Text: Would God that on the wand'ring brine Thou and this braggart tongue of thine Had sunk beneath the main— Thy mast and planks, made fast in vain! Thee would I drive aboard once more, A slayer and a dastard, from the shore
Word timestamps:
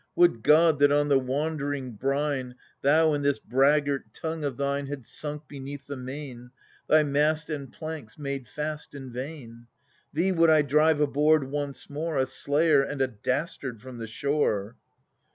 Would 0.15 0.41
God 0.41 0.79
that 0.79 0.91
on 0.91 1.09
the 1.09 1.19
wand'ring 1.19 1.91
brine 1.91 2.55
Thou 2.81 3.13
and 3.13 3.23
this 3.23 3.37
braggart 3.37 4.11
tongue 4.15 4.43
of 4.43 4.57
thine 4.57 4.87
Had 4.87 5.05
sunk 5.05 5.47
beneath 5.47 5.85
the 5.85 5.95
main— 5.95 6.49
Thy 6.89 7.03
mast 7.03 7.51
and 7.51 7.71
planks, 7.71 8.17
made 8.17 8.47
fast 8.47 8.95
in 8.95 9.13
vain! 9.13 9.67
Thee 10.11 10.31
would 10.31 10.49
I 10.49 10.63
drive 10.63 10.99
aboard 10.99 11.43
once 11.51 11.87
more, 11.87 12.17
A 12.17 12.25
slayer 12.25 12.81
and 12.81 12.99
a 12.99 13.07
dastard, 13.07 13.79
from 13.79 13.99
the 13.99 14.07
shore 14.07 14.75